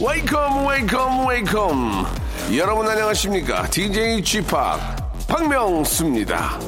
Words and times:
Welcome, 0.00 0.66
welcome, 0.66 1.28
welcome. 1.28 2.06
여러분 2.56 2.88
안녕하십니까? 2.88 3.68
DJ 3.70 4.24
Chip 4.24 4.50
박명수입니다. 5.28 6.58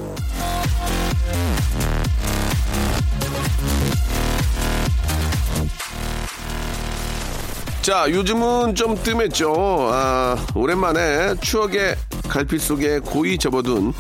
자, 7.83 8.09
요즘은 8.09 8.77
좀 8.77 8.95
뜸했죠. 9.03 9.53
아, 9.93 10.37
오랜만에 10.55 11.35
추억의 11.41 11.97
갈필 12.29 12.61
속에 12.61 13.01
고이 13.01 13.39
접어둔 13.39 13.93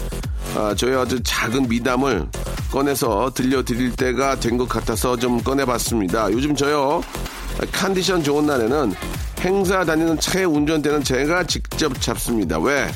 아, 0.54 0.72
저의 0.76 0.96
아주 0.96 1.20
작은 1.20 1.68
미담을 1.68 2.28
꺼내서 2.70 3.30
들려드릴 3.34 3.92
때가 3.96 4.36
된 4.38 4.56
것 4.58 4.68
같아서 4.68 5.16
좀 5.16 5.40
꺼내봤습니다. 5.42 6.30
요즘 6.32 6.54
저요, 6.54 7.02
컨디션 7.72 8.22
좋은 8.22 8.46
날에는 8.46 8.92
행사 9.40 9.84
다니는 9.84 10.18
차의 10.20 10.44
운전대는 10.46 11.02
제가 11.02 11.44
직접 11.44 11.98
잡습니다. 12.00 12.58
왜? 12.58 12.90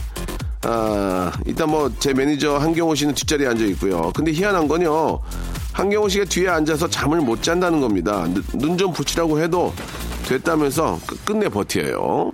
아, 0.62 1.32
일단 1.46 1.70
뭐 1.70 1.90
제 1.98 2.12
매니저 2.12 2.56
한경호 2.58 2.94
씨는 2.94 3.14
뒷자리에 3.14 3.46
앉아 3.48 3.64
있고요. 3.66 4.10
근데 4.14 4.32
희한한 4.32 4.68
건요. 4.68 5.18
한경호 5.72 6.08
씨가 6.08 6.24
뒤에 6.26 6.48
앉아서 6.48 6.88
잠을 6.88 7.20
못 7.20 7.42
잔다는 7.42 7.80
겁니다. 7.80 8.26
눈 8.54 8.76
좀 8.78 8.92
붙이라고 8.92 9.40
해도 9.40 9.72
됐다면서 10.28 11.00
끝- 11.06 11.24
끝내 11.24 11.48
버텨요. 11.48 12.30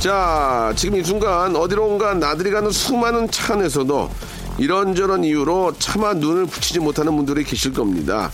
자, 0.00 0.72
지금 0.76 0.98
이 0.98 1.04
순간 1.04 1.54
어디론가 1.54 2.14
나들이 2.14 2.50
가는 2.50 2.70
수많은 2.70 3.30
차 3.30 3.52
안에서도 3.52 4.08
이런저런 4.56 5.24
이유로 5.24 5.74
차마 5.78 6.14
눈을 6.14 6.46
붙이지 6.46 6.80
못하는 6.80 7.14
분들이 7.14 7.44
계실 7.44 7.74
겁니다. 7.74 8.30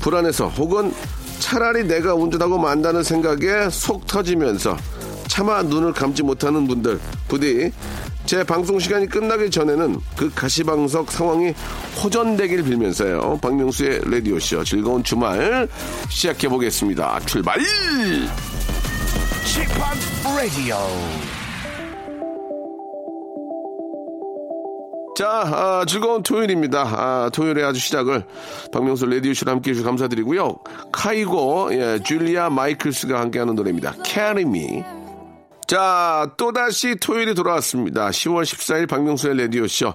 불안해서 0.00 0.46
혹은 0.46 0.94
차라리 1.40 1.82
내가 1.88 2.14
운전하고 2.14 2.58
만다는 2.58 3.02
생각에 3.02 3.68
속 3.68 4.06
터지면서 4.06 4.76
차마 5.26 5.60
눈을 5.62 5.92
감지 5.92 6.22
못하는 6.22 6.68
분들 6.68 7.00
부디 7.26 7.72
제 8.24 8.44
방송 8.44 8.78
시간이 8.78 9.08
끝나기 9.08 9.50
전에는 9.50 9.98
그 10.16 10.30
가시방석 10.32 11.10
상황이 11.10 11.52
호전되길 12.00 12.62
빌면서요. 12.62 13.40
박명수의 13.42 14.02
라디오쇼 14.04 14.62
즐거운 14.62 15.02
주말 15.02 15.68
시작해 16.08 16.48
보겠습니다. 16.48 17.18
출발! 17.26 17.58
지팍 19.78 19.96
라디오 20.36 20.76
자, 25.16 25.28
아, 25.28 25.84
즐거운 25.86 26.22
토요일입니다. 26.22 26.82
아, 26.82 27.30
토요일에 27.32 27.62
아주 27.62 27.78
시작을 27.78 28.24
박명수 28.72 29.06
라디오쇼로 29.06 29.52
함께 29.52 29.70
해주셔서 29.70 29.88
감사드리고요. 29.88 30.56
카이고, 30.92 31.70
예, 31.72 31.98
줄리아 32.02 32.50
마이클스가 32.50 33.20
함께하는 33.20 33.54
노래입니다. 33.54 33.94
Me. 34.16 34.82
자, 35.68 36.32
또다시 36.36 36.96
토요일이 36.96 37.34
돌아왔습니다. 37.34 38.10
10월 38.10 38.42
14일 38.42 38.88
박명수의 38.88 39.38
라디오쇼. 39.38 39.94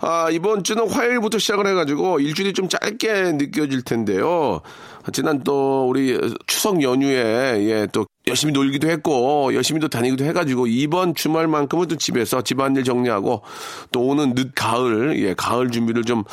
아, 0.00 0.28
이번 0.30 0.62
주는 0.64 0.88
화요일부터 0.88 1.38
시작을 1.38 1.66
해가지고 1.66 2.20
일주일이 2.20 2.52
좀 2.52 2.68
짧게 2.68 3.32
느껴질 3.32 3.82
텐데요. 3.82 4.60
지난 5.12 5.42
또 5.42 5.88
우리 5.88 6.18
추석 6.46 6.82
연휴에 6.82 7.66
예, 7.66 7.88
또 7.92 8.06
열심히 8.26 8.52
놀기도 8.52 8.88
했고 8.88 9.52
열심히 9.54 9.80
또 9.80 9.88
다니기도 9.88 10.24
해가지고 10.24 10.66
이번 10.66 11.14
주말만큼은 11.14 11.88
또 11.88 11.96
집에서 11.96 12.42
집안일 12.42 12.84
정리하고 12.84 13.42
또 13.92 14.02
오는 14.02 14.34
늦 14.34 14.52
가을 14.54 15.18
예 15.22 15.34
가을 15.34 15.70
준비를 15.70 16.04
좀 16.04 16.24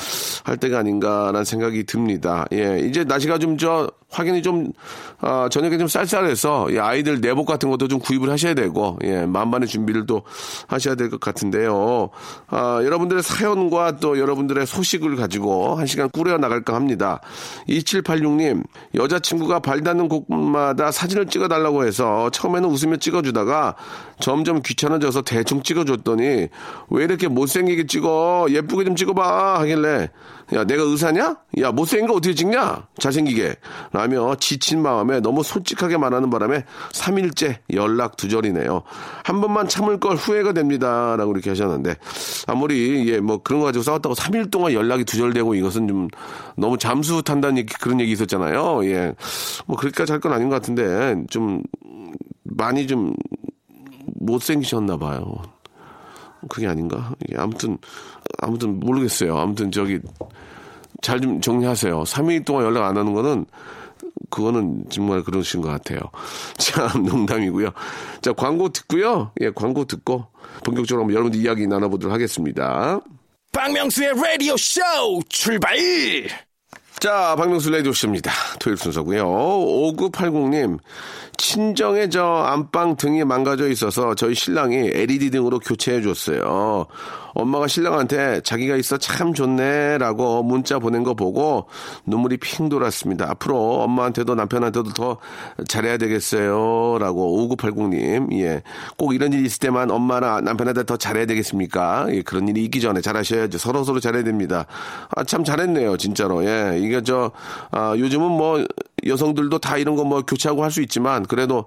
할 0.43 0.57
때가 0.57 0.79
아닌가라는 0.79 1.43
생각이 1.43 1.83
듭니다. 1.85 2.45
예 2.53 2.79
이제 2.79 3.03
날씨가 3.03 3.37
좀 3.39 3.57
저 3.57 3.89
확연히 4.09 4.41
좀 4.41 4.71
아, 5.19 5.49
저녁에 5.49 5.77
좀 5.77 5.87
쌀쌀해서 5.87 6.67
예, 6.71 6.79
아이들 6.79 7.19
내복 7.19 7.45
같은 7.45 7.69
것도 7.69 7.87
좀 7.87 7.99
구입을 7.99 8.29
하셔야 8.29 8.53
되고 8.53 8.97
예 9.03 9.25
만반의 9.25 9.67
준비를 9.67 10.05
또 10.05 10.21
하셔야 10.67 10.95
될 10.95 11.09
것 11.09 11.19
같은데요. 11.19 12.09
아, 12.47 12.81
여러분들의 12.83 13.23
사연과 13.23 13.97
또 13.97 14.19
여러분들의 14.19 14.65
소식을 14.65 15.15
가지고 15.15 15.75
한 15.75 15.87
시간 15.87 16.09
꾸려 16.09 16.37
나갈까 16.37 16.75
합니다. 16.75 17.19
2786님 17.67 18.63
여자친구가 18.95 19.59
발 19.59 19.81
닿는 19.81 20.07
곳마다 20.07 20.91
사진을 20.91 21.27
찍어달라고 21.27 21.76
해서 21.85 22.29
처음에는 22.31 22.69
웃으며 22.69 22.97
찍어주다가 22.97 23.75
점점 24.19 24.61
귀찮아져서 24.61 25.21
대충 25.21 25.61
찍어줬더니 25.61 26.47
왜 26.89 27.03
이렇게 27.03 27.27
못생기게 27.27 27.85
찍어 27.85 28.47
예쁘게 28.49 28.85
좀 28.85 28.95
찍어봐 28.95 29.59
하길래 29.59 30.09
야 30.53 30.63
내가 30.63 30.83
의사냐? 30.83 31.37
야 31.59 31.71
못생긴 31.71 32.07
거 32.07 32.13
어떻게 32.15 32.33
찍냐? 32.33 32.87
잘생기게 32.99 33.55
라며 33.91 34.35
지친 34.35 34.81
마음에 34.81 35.19
너무 35.19 35.43
솔직하게 35.43 35.97
말하는 35.97 36.29
바람에 36.29 36.63
3일째 36.93 37.57
연락 37.73 38.15
두절이네요. 38.15 38.81
한 39.23 39.41
번만 39.41 39.67
참을 39.67 39.99
걸 39.99 40.15
후회가 40.15 40.53
됩니다. 40.53 41.15
라고 41.17 41.33
이렇게 41.33 41.49
하셨는데 41.49 41.95
아무리 42.47 43.09
예 43.09 43.17
뭐 43.19 43.41
그런 43.43 43.59
거 43.59 43.65
가지고 43.65 43.83
싸웠다고 43.83 44.15
3일 44.15 44.49
동안 44.51 44.71
연락이 44.71 45.03
두절되고 45.03 45.55
이것은 45.55 45.87
좀 45.89 46.07
너무 46.55 46.77
잠수 46.77 47.21
탄다는 47.23 47.57
얘기 47.57 47.73
그런 47.73 47.99
얘기 47.99 48.13
있었잖아요. 48.13 48.85
예. 48.85 49.13
뭐 49.65 49.75
그렇게까지 49.77 50.13
할 50.13 50.17
건 50.21 50.31
아닌 50.33 50.49
것 50.49 50.55
같은데 50.55 51.15
좀 51.29 51.61
많이 52.55 52.87
좀 52.87 53.13
못생기셨나 54.19 54.97
봐요. 54.97 55.41
그게 56.49 56.67
아닌가? 56.67 57.13
예, 57.31 57.37
아무튼 57.37 57.77
아무튼 58.39 58.79
모르겠어요. 58.79 59.37
아무튼 59.37 59.71
저기 59.71 59.99
잘 61.01 61.19
좀 61.19 61.41
정리하세요. 61.41 62.03
3일 62.03 62.45
동안 62.45 62.65
연락 62.65 62.85
안 62.85 62.97
하는 62.97 63.13
거는 63.13 63.45
그거는 64.29 64.85
정말 64.89 65.23
그러신 65.23 65.61
것 65.61 65.69
같아요. 65.69 65.99
참 66.57 67.03
농담이고요. 67.03 67.69
자 68.21 68.33
광고 68.33 68.69
듣고요. 68.69 69.31
예 69.41 69.49
광고 69.51 69.85
듣고 69.85 70.27
본격적으로 70.63 71.03
한번 71.03 71.13
여러분들 71.13 71.39
이야기 71.39 71.67
나눠보도록 71.67 72.13
하겠습니다. 72.13 72.99
박명수의 73.53 74.13
라디오 74.21 74.55
쇼 74.57 74.81
출발 75.29 75.77
자, 76.99 77.35
박명수 77.37 77.69
라디오쇼입니다. 77.69 78.31
토요일 78.59 78.77
순서고요 78.77 79.23
5980님, 79.27 80.79
친정에 81.37 82.09
저 82.09 82.25
안방 82.25 82.95
등이 82.95 83.23
망가져 83.23 83.69
있어서 83.69 84.15
저희 84.15 84.33
신랑이 84.33 84.89
LED 84.93 85.29
등으로 85.29 85.59
교체해 85.59 86.01
줬어요. 86.01 86.87
엄마가 87.37 87.67
신랑한테 87.67 88.41
자기가 88.41 88.75
있어 88.77 88.97
참 88.97 89.33
좋네라고 89.33 90.43
문자 90.43 90.79
보낸 90.79 91.03
거 91.03 91.13
보고 91.13 91.67
눈물이 92.05 92.37
핑 92.37 92.67
돌았습니다. 92.69 93.29
앞으로 93.31 93.81
엄마한테도 93.83 94.35
남편한테도 94.35 94.93
더 94.93 95.17
잘해야 95.67 95.97
되겠어요.라고 95.97 97.55
5980님, 97.55 98.33
예, 98.39 98.63
꼭 98.97 99.13
이런 99.13 99.33
일이 99.33 99.45
있을 99.45 99.59
때만 99.59 99.91
엄마나 99.91 100.41
남편한테 100.41 100.83
더 100.85 100.97
잘해야 100.97 101.25
되겠습니까? 101.27 102.07
예, 102.09 102.21
그런 102.23 102.47
일이 102.47 102.63
있기 102.65 102.81
전에 102.81 103.01
잘하셔야죠. 103.01 103.57
서로 103.57 103.83
서로 103.83 103.99
잘해야 103.99 104.23
됩니다. 104.23 104.65
아, 105.15 105.23
참 105.23 105.43
잘했네요, 105.43 105.97
진짜로. 105.97 106.43
예, 106.45 106.79
이게 106.79 107.01
저 107.03 107.31
아, 107.71 107.93
요즘은 107.97 108.31
뭐 108.31 108.65
여성들도 109.09 109.59
다 109.59 109.77
이런 109.77 109.95
거 109.95 110.03
뭐 110.03 110.21
교체하고 110.21 110.63
할 110.63 110.71
수 110.71 110.81
있지만 110.81 111.25
그래도 111.25 111.65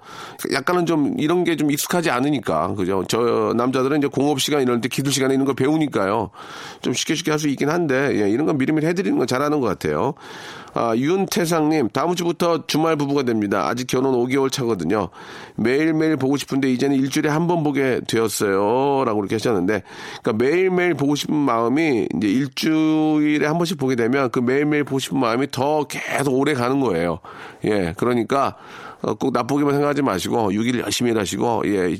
약간은 0.52 0.86
좀 0.86 1.14
이런 1.18 1.44
게 1.44 1.56
좀 1.56 1.70
익숙하지 1.70 2.10
않으니까 2.10 2.74
그죠? 2.74 3.04
저 3.08 3.52
남자들은 3.56 3.98
이제 3.98 4.06
공업 4.08 4.40
시간 4.40 4.62
이럴 4.62 4.80
때 4.80 4.88
기술 4.88 5.12
시간에 5.12 5.34
있는 5.34 5.44
걸 5.46 5.54
배우니까요. 5.54 6.30
좀 6.82 6.92
쉽게 6.92 7.14
쉽게 7.14 7.30
할 7.30 7.38
수 7.38 7.48
있긴 7.48 7.68
한데 7.70 8.20
예, 8.22 8.30
이런 8.30 8.46
건 8.46 8.56
미리미리 8.58 8.86
해드리는 8.86 9.16
건 9.18 9.26
잘하는 9.26 9.60
것 9.60 9.66
같아요. 9.66 10.14
아, 10.74 10.94
윤태상님 10.96 11.88
다음 11.90 12.14
주부터 12.14 12.66
주말 12.66 12.96
부부가 12.96 13.22
됩니다. 13.22 13.66
아직 13.68 13.86
결혼 13.86 14.14
5개월 14.14 14.50
차거든요. 14.52 15.08
매일매일 15.56 16.16
보고 16.16 16.36
싶은데 16.36 16.70
이제는 16.72 16.96
일주일에 16.96 17.28
한 17.28 17.46
번 17.46 17.64
보게 17.64 18.00
되었어요.라고 18.06 19.20
이렇게 19.20 19.34
하셨는데 19.36 19.82
그러니까 20.22 20.44
매일매일 20.44 20.94
보고 20.94 21.14
싶은 21.16 21.34
마음이 21.34 22.06
이제 22.16 22.28
일주일에 22.28 23.46
한 23.46 23.58
번씩 23.58 23.76
보게 23.78 23.96
되면 23.96 24.30
그 24.30 24.38
매일매일 24.38 24.84
보고 24.84 24.98
싶은 24.98 25.18
마음이 25.18 25.50
더 25.50 25.84
계속 25.84 26.34
오래 26.34 26.54
가는 26.54 26.80
거예요. 26.80 27.18
예, 27.64 27.92
그러니까 27.96 28.56
어, 29.02 29.14
꼭 29.14 29.32
나쁘게만 29.32 29.72
생각하지 29.74 30.02
마시고 30.02 30.52
6일 30.52 30.80
열심히 30.80 31.10
일하시고 31.10 31.62
예. 31.66 31.96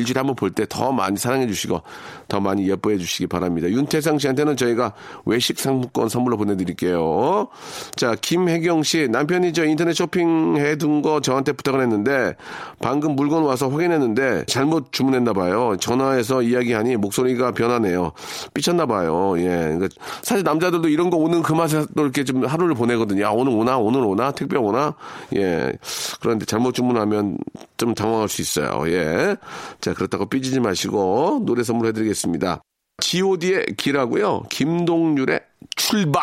일주일에 0.00 0.18
한번 0.18 0.34
볼 0.36 0.50
때 0.50 0.66
더 0.68 0.92
많이 0.92 1.16
사랑해 1.16 1.46
주시고 1.46 1.82
더 2.28 2.40
많이 2.40 2.68
예뻐해 2.68 2.98
주시기 2.98 3.26
바랍니다. 3.26 3.68
윤태상 3.68 4.18
씨한테는 4.18 4.56
저희가 4.56 4.92
외식 5.24 5.58
상품권 5.58 6.08
선물로 6.08 6.36
보내드릴게요. 6.36 7.48
자, 7.96 8.14
김혜경 8.20 8.82
씨 8.82 9.08
남편이 9.08 9.52
저 9.52 9.64
인터넷 9.64 9.92
쇼핑해 9.94 10.76
둔 10.76 11.02
거 11.02 11.20
저한테 11.20 11.52
부탁을 11.52 11.80
했는데 11.82 12.34
방금 12.80 13.16
물건 13.16 13.42
와서 13.44 13.68
확인했는데 13.68 14.44
잘못 14.46 14.92
주문했나 14.92 15.32
봐요. 15.32 15.76
전화해서 15.80 16.42
이야기하니 16.42 16.96
목소리가 16.96 17.52
변하네요. 17.52 18.12
삐쳤나 18.54 18.86
봐요. 18.86 19.34
예. 19.38 19.48
그러니까 19.48 19.88
사실 20.22 20.42
남자들도 20.44 20.88
이런 20.88 21.10
거 21.10 21.16
오는 21.16 21.42
그 21.42 21.52
맛에 21.52 21.84
또 21.96 22.02
이렇게 22.02 22.24
좀 22.24 22.44
하루를 22.44 22.74
보내거든요. 22.74 23.22
야, 23.22 23.30
오늘 23.30 23.52
오나? 23.52 23.78
오늘 23.78 24.04
오나? 24.04 24.30
택배 24.32 24.56
오나? 24.56 24.94
예. 25.36 25.72
그런데 26.20 26.44
잘못 26.44 26.74
주문하면 26.74 27.38
좀 27.76 27.94
당황할 27.94 28.28
수 28.28 28.42
있어요. 28.42 28.82
예. 28.88 29.36
자, 29.80 29.89
그렇다고 29.94 30.26
삐지지 30.28 30.60
마시고 30.60 31.42
노래 31.44 31.62
선물해 31.62 31.92
드리겠습니다. 31.92 32.62
god의 33.00 33.74
기라고요. 33.76 34.42
김동률의 34.50 35.40
출발! 35.76 36.22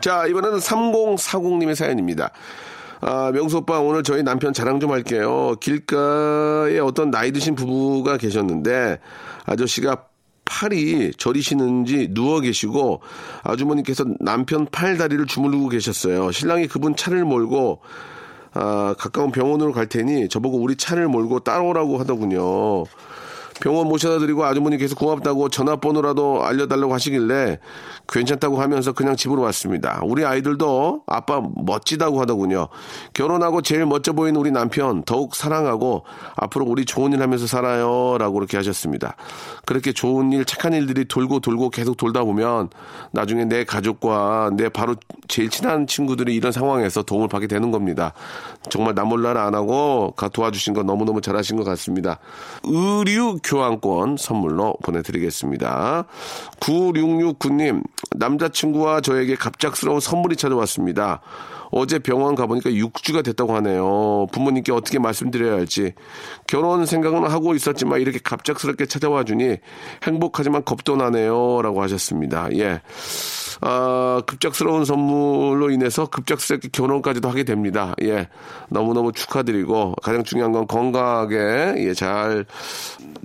자, 0.00 0.26
이번에는 0.26 0.58
3040님의 0.58 1.74
사연입니다. 1.74 2.30
아, 3.02 3.30
명수 3.32 3.58
오빠 3.58 3.80
오늘 3.80 4.02
저희 4.02 4.22
남편 4.22 4.52
자랑 4.52 4.80
좀 4.80 4.90
할게요. 4.92 5.54
길가에 5.60 6.78
어떤 6.78 7.10
나이 7.10 7.32
드신 7.32 7.54
부부가 7.54 8.16
계셨는데 8.16 8.98
아저씨가 9.46 10.09
팔이 10.60 11.12
저리시는지 11.16 12.08
누워 12.10 12.40
계시고 12.40 13.00
아주머니께서 13.42 14.04
남편 14.20 14.66
팔 14.70 14.98
다리를 14.98 15.24
주무르고 15.26 15.70
계셨어요. 15.70 16.32
신랑이 16.32 16.66
그분 16.66 16.94
차를 16.94 17.24
몰고 17.24 17.80
아, 18.52 18.94
가까운 18.98 19.32
병원으로 19.32 19.72
갈 19.72 19.86
테니 19.86 20.28
저보고 20.28 20.58
우리 20.58 20.76
차를 20.76 21.08
몰고 21.08 21.40
따라오라고 21.40 21.98
하더군요. 21.98 22.84
병원 23.60 23.88
모셔다 23.88 24.18
드리고 24.18 24.44
아주머니께서 24.44 24.94
고맙다고 24.94 25.50
전화번호라도 25.50 26.44
알려달라고 26.44 26.92
하시길래 26.94 27.58
괜찮다고 28.08 28.60
하면서 28.60 28.92
그냥 28.92 29.16
집으로 29.16 29.42
왔습니다. 29.42 30.00
우리 30.04 30.24
아이들도 30.24 31.04
아빠 31.06 31.42
멋지다고 31.54 32.20
하더군요. 32.20 32.68
결혼하고 33.14 33.62
제일 33.62 33.86
멋져 33.86 34.12
보이는 34.12 34.38
우리 34.40 34.50
남편 34.50 35.02
더욱 35.04 35.34
사랑하고 35.36 36.04
앞으로 36.36 36.64
우리 36.64 36.84
좋은 36.84 37.12
일 37.12 37.22
하면서 37.22 37.46
살아요. 37.46 38.16
라고 38.18 38.34
그렇게 38.34 38.56
하셨습니다. 38.56 39.16
그렇게 39.66 39.92
좋은 39.92 40.32
일, 40.32 40.44
착한 40.44 40.72
일들이 40.72 41.04
돌고 41.04 41.40
돌고 41.40 41.70
계속 41.70 41.96
돌다 41.96 42.24
보면 42.24 42.70
나중에 43.12 43.44
내 43.44 43.64
가족과 43.64 44.50
내 44.54 44.68
바로 44.68 44.96
제일 45.28 45.50
친한 45.50 45.86
친구들이 45.86 46.34
이런 46.34 46.50
상황에서 46.50 47.02
도움을 47.02 47.28
받게 47.28 47.46
되는 47.46 47.70
겁니다. 47.70 48.14
정말 48.68 48.94
나 48.94 49.04
몰라라 49.04 49.44
안 49.44 49.54
하고 49.54 50.14
도와주신 50.32 50.74
거 50.74 50.82
너무너무 50.82 51.20
잘하신 51.20 51.56
것 51.56 51.64
같습니다. 51.64 52.18
의류 52.64 53.38
교환권 53.50 54.16
선물로 54.16 54.76
보내드리겠습니다. 54.84 56.04
9669님, 56.60 57.82
남자친구와 58.14 59.00
저에게 59.00 59.34
갑작스러운 59.34 59.98
선물이 59.98 60.36
찾아왔습니다. 60.36 61.20
어제 61.70 61.98
병원 61.98 62.34
가보니까 62.34 62.70
6주가 62.70 63.24
됐다고 63.24 63.54
하네요. 63.56 64.26
부모님께 64.32 64.72
어떻게 64.72 64.98
말씀드려야 64.98 65.54
할지. 65.54 65.94
결혼 66.46 66.86
생각은 66.86 67.24
하고 67.24 67.54
있었지만 67.54 68.00
이렇게 68.00 68.18
갑작스럽게 68.22 68.86
찾아와 68.86 69.24
주니 69.24 69.56
행복하지만 70.02 70.64
겁도 70.64 70.96
나네요. 70.96 71.62
라고 71.62 71.82
하셨습니다. 71.82 72.48
예. 72.54 72.80
아, 73.62 74.22
급작스러운 74.26 74.84
선물로 74.84 75.70
인해서 75.70 76.06
급작스럽게 76.06 76.68
결혼까지도 76.72 77.28
하게 77.28 77.44
됩니다. 77.44 77.94
예. 78.02 78.28
너무너무 78.68 79.12
축하드리고 79.12 79.94
가장 80.02 80.24
중요한 80.24 80.52
건 80.52 80.66
건강하게 80.66 81.74
예, 81.78 81.94
잘 81.94 82.46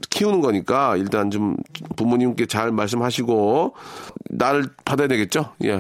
키우는 0.10 0.42
거니까 0.42 0.98
일단 0.98 1.32
좀 1.32 1.56
부모님께 1.96 2.46
잘 2.46 2.72
말씀하시고 2.72 3.76
나를 4.30 4.66
받아야 4.84 5.08
되겠죠? 5.08 5.54
예. 5.64 5.80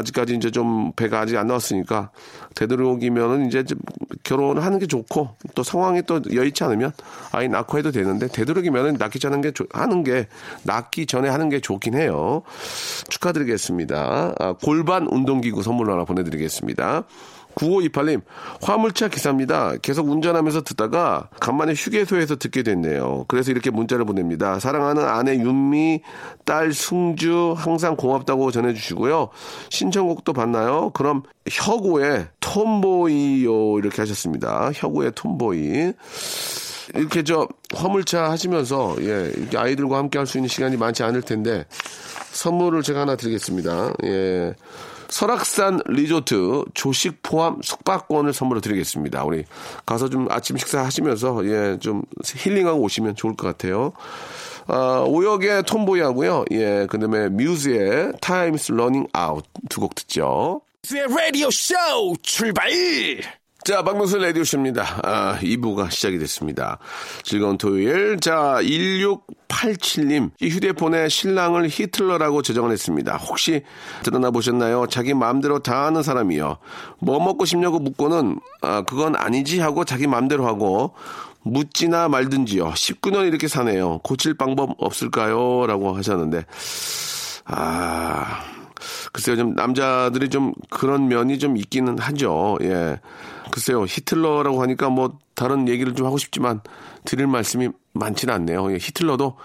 어, 0.00 0.02
아직까지 0.02 0.34
이제 0.34 0.50
좀 0.50 0.92
배가 0.96 1.20
아직 1.20 1.36
안 1.36 1.46
나왔으니까 1.46 2.10
되도록이면은 2.54 3.46
이제 3.46 3.64
좀 3.64 3.78
결혼하는 4.22 4.78
게 4.78 4.86
좋고 4.86 5.36
또 5.54 5.62
상황이 5.62 6.02
또 6.06 6.20
여의치 6.32 6.64
않으면 6.64 6.92
아이 7.32 7.48
낳고 7.48 7.78
해도 7.78 7.90
되는데 7.90 8.28
되도록이면은 8.28 8.94
낳기 8.98 9.18
전에 9.18 9.40
게 9.40 9.52
하는 9.72 10.02
게 10.02 10.26
낳기 10.64 11.06
전에 11.06 11.28
하는 11.28 11.48
게 11.48 11.60
좋긴 11.60 11.94
해요. 11.94 12.42
축하드리겠습니다. 13.08 14.34
아, 14.38 14.52
골반 14.62 15.06
운동기구 15.06 15.62
선물로 15.62 15.92
하나 15.92 16.04
보내드리겠습니다. 16.04 17.04
9528님, 17.60 18.22
화물차 18.62 19.08
기사입니다. 19.08 19.76
계속 19.82 20.08
운전하면서 20.08 20.62
듣다가 20.62 21.28
간만에 21.40 21.74
휴게소에서 21.74 22.36
듣게 22.36 22.62
됐네요. 22.62 23.26
그래서 23.28 23.50
이렇게 23.50 23.70
문자를 23.70 24.04
보냅니다. 24.06 24.58
사랑하는 24.58 25.04
아내 25.04 25.34
윤미, 25.36 26.00
딸 26.44 26.72
승주, 26.72 27.54
항상 27.56 27.96
고맙다고 27.96 28.50
전해주시고요. 28.50 29.28
신청곡도 29.68 30.32
봤나요? 30.32 30.90
그럼 30.90 31.22
혁오의 31.50 32.28
톰보이요. 32.40 33.78
이렇게 33.78 34.02
하셨습니다. 34.02 34.70
혁오의 34.74 35.12
톰보이. 35.14 35.92
이렇게 36.94 37.22
저 37.22 37.46
화물차 37.74 38.30
하시면서 38.30 38.96
예, 39.00 39.32
이렇게 39.36 39.56
아이들과 39.56 39.98
함께 39.98 40.18
할 40.18 40.26
수 40.26 40.38
있는 40.38 40.48
시간이 40.48 40.76
많지 40.76 41.02
않을 41.02 41.22
텐데 41.22 41.64
선물을 42.32 42.82
제가 42.82 43.00
하나 43.00 43.16
드리겠습니다. 43.16 43.92
예. 44.04 44.54
설악산 45.10 45.80
리조트 45.86 46.64
조식 46.74 47.22
포함 47.22 47.60
숙박권을 47.62 48.32
선물로 48.32 48.60
드리겠습니다. 48.60 49.24
우리 49.24 49.44
가서 49.84 50.08
좀 50.08 50.26
아침 50.30 50.56
식사 50.56 50.84
하시면서 50.84 51.44
예, 51.46 51.78
좀 51.78 52.02
힐링하고 52.24 52.80
오시면 52.80 53.16
좋을 53.16 53.36
것 53.36 53.46
같아요. 53.46 53.92
아, 54.66 55.04
오역의 55.06 55.64
톰보이 55.64 56.00
하고요. 56.00 56.44
예, 56.52 56.86
그 56.88 56.98
다음에 56.98 57.28
뮤즈의 57.28 58.12
Time's 58.20 58.72
Running 58.72 59.08
Out 59.16 59.48
두곡 59.68 59.94
듣죠. 59.94 60.62
라디오 61.08 61.50
쇼 61.50 61.74
출발! 62.22 62.70
자, 63.62 63.82
박명수 63.82 64.16
라디오쇼입니다. 64.16 65.00
아, 65.02 65.38
2부가 65.40 65.90
시작이 65.90 66.18
됐습니다. 66.18 66.78
즐거운 67.22 67.58
토요일. 67.58 68.18
자, 68.18 68.56
1687님. 68.62 70.30
이 70.40 70.48
휴대폰에 70.48 71.10
신랑을 71.10 71.68
히틀러라고 71.68 72.40
저장을 72.40 72.72
했습니다. 72.72 73.16
혹시 73.18 73.62
드러나 74.02 74.30
보셨나요? 74.30 74.86
자기 74.88 75.12
마음대로 75.12 75.58
다 75.58 75.84
하는 75.84 76.02
사람이요. 76.02 76.56
뭐 77.00 77.22
먹고 77.22 77.44
싶냐고 77.44 77.78
묻고는, 77.78 78.40
아, 78.62 78.82
그건 78.82 79.14
아니지 79.14 79.60
하고 79.60 79.84
자기 79.84 80.06
마음대로 80.06 80.46
하고, 80.46 80.94
묻지나 81.42 82.08
말든지요. 82.08 82.70
19년 82.70 83.28
이렇게 83.28 83.46
사네요. 83.46 83.98
고칠 83.98 84.32
방법 84.34 84.74
없을까요? 84.78 85.66
라고 85.66 85.94
하셨는데, 85.94 86.46
아, 87.44 88.42
글쎄요, 89.12 89.36
좀 89.36 89.54
남자들이 89.54 90.28
좀 90.28 90.52
그런 90.70 91.08
면이 91.08 91.38
좀 91.38 91.56
있기는 91.56 91.98
하죠. 91.98 92.58
예. 92.62 93.00
글쎄요, 93.50 93.84
히틀러라고 93.84 94.62
하니까 94.62 94.88
뭐 94.88 95.18
다른 95.34 95.68
얘기를 95.68 95.94
좀 95.94 96.06
하고 96.06 96.16
싶지만 96.18 96.60
드릴 97.04 97.26
말씀이 97.26 97.70
많지는 97.92 98.32
않네요. 98.34 98.72
예, 98.72 98.76
히틀러도 98.76 99.36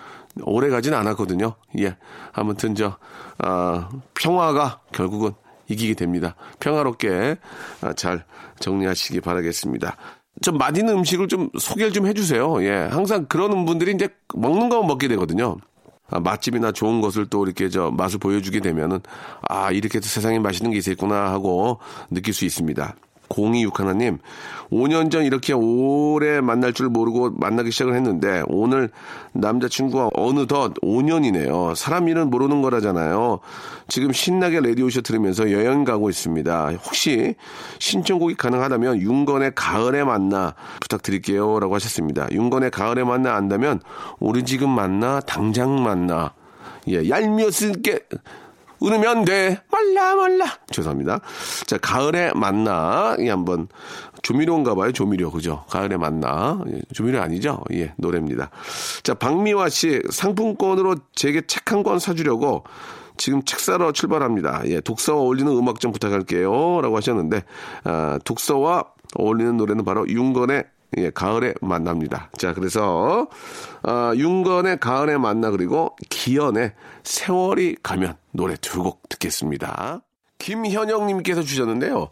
오래 0.44 0.70
가진 0.70 0.94
않았거든요. 0.94 1.56
예. 1.80 1.98
아무튼 2.34 2.76
저, 2.76 2.98
아, 3.40 3.90
평화가 4.14 4.82
결국은 4.92 5.32
이기게 5.68 5.96
됩니다. 5.96 6.36
평화롭게 6.60 7.38
아, 7.82 7.94
잘 7.94 8.26
정리하시기 8.60 9.22
바라겠습니다. 9.22 9.98
좀 10.42 10.58
맛있는 10.58 10.94
음식을 10.98 11.28
좀 11.28 11.50
소개를 11.58 11.92
좀 11.92 12.06
해주세요. 12.06 12.64
예. 12.64 12.88
항상 12.92 13.26
그러는 13.26 13.66
분들이 13.66 13.94
이제 13.94 14.10
먹는 14.36 14.70
거만 14.70 14.88
먹게 14.88 15.08
되거든요. 15.08 15.58
아, 16.10 16.20
맛집이나 16.20 16.72
좋은 16.72 17.02
것을 17.02 17.26
또 17.28 17.46
이렇게 17.46 17.70
저 17.70 17.92
맛을 17.92 18.20
보여주게 18.20 18.60
되면은 18.60 19.00
아 19.50 19.72
이렇게 19.72 20.00
세상에 20.00 20.40
맛있는 20.40 20.72
게 20.72 20.78
있었구나 20.78 21.32
하고 21.32 21.80
느낄 22.12 22.34
수 22.34 22.46
있습니다. 22.46 22.96
0261 23.30 23.86
하나님, 23.86 24.18
5년 24.72 25.12
전 25.12 25.24
이렇게 25.24 25.54
오래 25.54 26.42
만날 26.42 26.74
줄 26.74 26.90
모르고 26.90 27.32
만나기 27.32 27.72
시작을 27.72 27.96
했는데, 27.96 28.44
오늘 28.48 28.90
남자친구와 29.34 30.10
어느덧 30.14 30.74
5년이네요. 30.82 31.76
사람 31.76 32.08
일은 32.08 32.30
모르는 32.30 32.62
거라잖아요. 32.62 33.40
지금 33.88 34.12
신나게 34.12 34.62
라디오쇼 34.62 35.02
들으면서 35.02 35.52
여행 35.52 35.84
가고 35.84 36.10
있습니다. 36.10 36.72
혹시 36.84 37.36
신청곡이 37.80 38.36
가능하다면 38.36 39.02
윤건의 39.02 39.54
가을에 39.56 40.04
만나 40.04 40.56
부탁드릴게요. 40.82 41.60
라고 41.60 41.76
하셨습니다. 41.76 42.28
윤건의 42.32 42.72
가을에 42.72 43.04
만나 43.04 43.36
안다면, 43.36 43.82
우리 44.20 44.44
지금 44.44 44.70
만나, 44.70 45.20
당장 45.20 45.84
만나. 45.84 46.34
예, 46.88 47.10
얄미웠을 47.10 47.82
게. 47.82 48.00
으르면 48.86 49.26
돼. 49.26 49.60
몰라, 49.72 50.16
몰라. 50.16 50.46
죄송합니다. 50.70 51.20
자, 51.66 51.78
가을에 51.78 52.32
만나. 52.36 53.16
이 53.20 53.28
한번 53.28 53.68
조미료인가 54.22 54.76
봐요. 54.76 54.92
조미료. 54.92 55.32
그죠? 55.32 55.66
가을에 55.70 55.98
만나. 55.98 56.62
예, 56.72 56.82
조미료 56.94 57.20
아니죠? 57.22 57.64
예, 57.74 57.94
노래입니다. 57.98 58.52
자, 59.04 59.14
박미화 59.16 59.70
씨 59.70 60.02
상품권으로 60.12 60.96
제게 61.16 61.42
책 61.48 61.72
한 61.72 61.84
권 61.84 62.00
사주려고 62.00 62.64
지금 63.18 63.44
책 63.44 63.60
사러 63.60 63.92
출발합니다. 63.92 64.64
예, 64.66 64.82
독서와 64.82 65.20
어울리는 65.22 65.52
음악 65.52 65.80
좀 65.80 65.92
부탁할게요. 65.92 66.82
라고 66.82 66.96
하셨는데, 66.98 67.44
아, 67.86 68.20
독서와 68.24 68.84
어울리는 69.16 69.58
노래는 69.58 69.84
바로 69.86 70.08
윤건의 70.08 70.64
예, 70.98 71.10
가을에 71.10 71.54
만나입니다. 71.62 72.30
자, 72.38 72.54
그래서, 72.54 73.28
아, 73.84 74.14
윤건의 74.16 74.80
가을에 74.80 75.18
만나 75.18 75.50
그리고 75.52 75.96
기현의 76.10 76.74
세월이 77.04 77.78
가면 77.84 78.16
노래 78.36 78.56
두 78.58 78.84
곡 78.84 79.08
듣겠습니다. 79.10 80.02
김현영님께서 80.38 81.42
주셨는데요. 81.42 82.10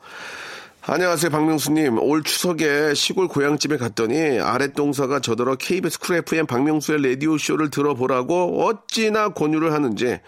안녕하세요, 0.85 1.29
박명수님. 1.31 1.97
올 1.99 2.23
추석에 2.23 2.93
시골 2.93 3.27
고향집에 3.27 3.77
갔더니 3.77 4.39
아랫동서가 4.39 5.19
저더러 5.19 5.55
KBS 5.55 5.99
쿨 5.99 6.17
FM 6.17 6.45
박명수의 6.45 7.01
라디오쇼를 7.01 7.69
들어보라고 7.69 8.65
어찌나 8.65 9.29
권유를 9.29 9.71
하는지 9.71 10.19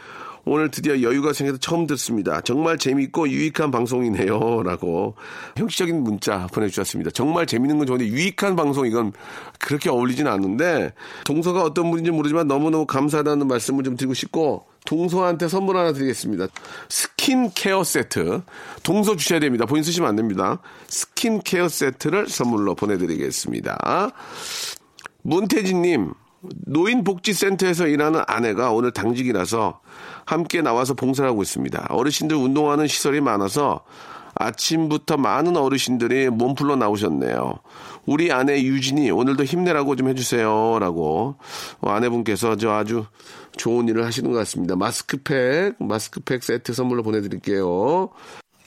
오늘 0.45 0.69
드디어 0.69 1.01
여유가 1.01 1.33
생겨서 1.33 1.57
처음 1.57 1.87
듣습니다. 1.87 2.39
정말 2.41 2.77
재밌고 2.77 3.29
유익한 3.29 3.71
방송이네요. 3.71 4.61
라고 4.63 5.15
형식적인 5.57 6.03
문자 6.03 6.47
보내주셨습니다. 6.53 7.09
정말 7.11 7.47
재밌는 7.47 7.79
건 7.79 7.87
좋은데 7.87 8.05
유익한 8.07 8.55
방송 8.55 8.85
이건 8.85 9.11
그렇게 9.59 9.89
어울리진 9.89 10.27
않는데 10.27 10.93
동서가 11.25 11.63
어떤 11.63 11.89
분인지 11.89 12.11
모르지만 12.11 12.47
너무너무 12.47 12.85
감사하다는 12.85 13.47
말씀을 13.47 13.83
좀 13.83 13.97
드리고 13.97 14.13
싶고 14.13 14.67
동서한테 14.85 15.47
선물 15.47 15.77
하나 15.77 15.91
드리겠습니다. 15.93 16.47
스킨케어 16.89 17.83
세트. 17.83 18.41
동서 18.83 19.15
주셔야 19.15 19.39
됩니다. 19.39 19.65
본인 19.65 19.83
쓰시면 19.83 20.07
안 20.07 20.15
됩니다. 20.15 20.59
스킨케어 20.87 21.67
세트를 21.67 22.29
선물로 22.29 22.75
보내드리겠습니다. 22.75 24.11
문태진님, 25.23 26.13
노인복지센터에서 26.67 27.87
일하는 27.87 28.21
아내가 28.27 28.71
오늘 28.71 28.91
당직이라서 28.91 29.79
함께 30.25 30.61
나와서 30.61 30.93
봉사를 30.93 31.29
하고 31.29 31.41
있습니다. 31.41 31.87
어르신들 31.89 32.37
운동하는 32.37 32.87
시설이 32.87 33.21
많아서 33.21 33.83
아침부터 34.35 35.17
많은 35.17 35.55
어르신들이 35.55 36.29
몸풀러 36.29 36.75
나오셨네요. 36.75 37.53
우리 38.05 38.31
아내 38.31 38.61
유진이 38.61 39.11
오늘도 39.11 39.43
힘내라고 39.43 39.95
좀 39.95 40.09
해주세요. 40.09 40.77
라고 40.79 41.35
아내분께서 41.81 42.55
저 42.55 42.71
아주 42.71 43.05
좋은 43.57 43.87
일을 43.87 44.05
하시는 44.05 44.31
것 44.31 44.37
같습니다. 44.39 44.75
마스크팩, 44.75 45.75
마스크팩 45.79 46.43
세트 46.43 46.73
선물로 46.73 47.03
보내드릴게요. 47.03 48.09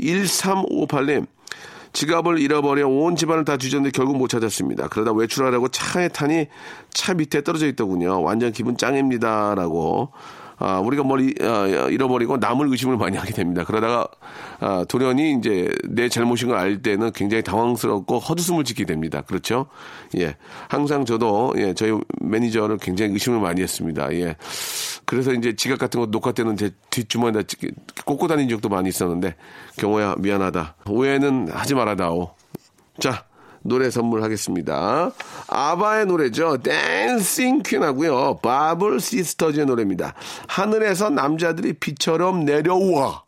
1358님, 0.00 1.26
지갑을 1.92 2.38
잃어버려 2.38 2.88
온 2.88 3.16
집안을 3.16 3.44
다 3.44 3.56
뒤졌는데 3.56 3.92
결국 3.96 4.16
못 4.18 4.28
찾았습니다. 4.28 4.88
그러다 4.88 5.12
외출하려고 5.12 5.68
차에 5.68 6.08
타니 6.08 6.46
차 6.92 7.14
밑에 7.14 7.42
떨어져 7.42 7.66
있더군요. 7.66 8.22
완전 8.22 8.52
기분 8.52 8.76
짱입니다. 8.76 9.54
라고 9.54 10.12
아, 10.58 10.78
우리가 10.80 11.02
뭘 11.04 11.20
어, 11.40 11.88
잃어버리고 11.90 12.36
남을 12.36 12.68
의심을 12.70 12.96
많이 12.96 13.16
하게 13.16 13.32
됩니다. 13.32 13.64
그러다가 13.64 14.06
아, 14.60 14.84
돌연히 14.88 15.32
이제 15.38 15.72
내 15.88 16.08
잘못인 16.08 16.48
걸 16.48 16.58
알 16.58 16.82
때는 16.82 17.12
굉장히 17.12 17.44
당황스럽고 17.44 18.18
헛웃음을 18.18 18.64
짓게 18.64 18.84
됩니다. 18.84 19.20
그렇죠? 19.22 19.66
예. 20.16 20.36
항상 20.68 21.04
저도 21.04 21.54
예, 21.56 21.72
저희 21.72 21.96
매니저를 22.20 22.78
굉장히 22.78 23.12
의심을 23.12 23.38
많이 23.38 23.62
했습니다. 23.62 24.12
예. 24.14 24.34
그래서 25.04 25.32
이제 25.32 25.54
지갑 25.54 25.78
같은 25.78 26.00
거 26.00 26.06
녹화 26.06 26.32
때는 26.32 26.56
제 26.56 26.70
뒷주머니에 26.90 27.44
꽂고 28.04 28.26
다닌 28.26 28.48
적도 28.48 28.68
많이 28.68 28.88
있었는데 28.88 29.36
경호야 29.76 30.16
미안하다. 30.18 30.74
오해는 30.88 31.48
하지 31.52 31.74
말아다오. 31.76 32.34
자, 32.98 33.24
노래 33.62 33.90
선물하겠습니다. 33.90 35.10
아바의 35.48 36.06
노래죠. 36.06 36.58
Dancing 36.58 37.62
Queen하고요. 37.62 38.38
버블 38.42 39.00
시스터즈의 39.00 39.66
노래입니다. 39.66 40.14
하늘에서 40.46 41.10
남자들이 41.10 41.74
비처럼 41.74 42.44
내려와. 42.44 43.27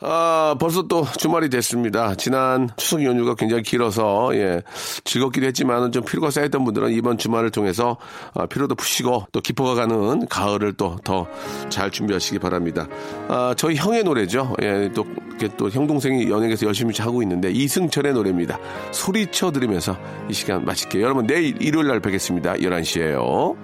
아, 0.00 0.54
벌써 0.60 0.82
또 0.82 1.04
주말이 1.18 1.50
됐습니다. 1.50 2.14
지난 2.14 2.68
추석 2.76 3.02
연휴가 3.02 3.34
굉장히 3.34 3.64
길어서, 3.64 4.30
예, 4.34 4.62
즐겁기도 5.02 5.44
했지만은 5.46 5.90
좀 5.90 6.04
피로가 6.04 6.30
쌓였던 6.30 6.64
분들은 6.64 6.92
이번 6.92 7.18
주말을 7.18 7.50
통해서 7.50 7.96
아, 8.32 8.46
피로도 8.46 8.76
푸시고 8.76 9.26
또 9.32 9.40
깊어가는 9.40 10.28
가을을 10.28 10.74
또 10.74 10.96
더 11.02 11.26
잘 11.68 11.90
준비하시기 11.90 12.38
바랍니다. 12.38 12.86
아, 13.28 13.54
저희 13.56 13.74
형의 13.74 14.04
노래죠. 14.04 14.54
예, 14.62 14.88
또, 14.94 15.04
이렇게 15.30 15.48
또 15.56 15.68
형동생이 15.68 16.30
연예계에서 16.30 16.66
열심히 16.66 16.94
하고 16.98 17.20
있는데 17.22 17.50
이승철의 17.50 18.12
노래입니다. 18.14 18.56
소리쳐 18.92 19.50
들으면서 19.50 19.96
이 20.30 20.32
시간 20.32 20.64
마칠게요. 20.64 21.02
여러분 21.02 21.26
내일 21.26 21.60
일요일 21.60 21.88
날 21.88 21.98
뵙겠습니다. 21.98 22.54
11시에요. 22.54 23.56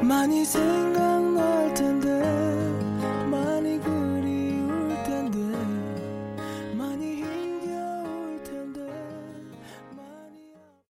많이 0.00 0.44
생각 0.46 1.07